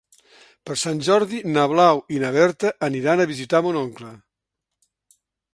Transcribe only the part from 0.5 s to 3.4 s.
Per Sant Jordi na Blau i na Berta aniran a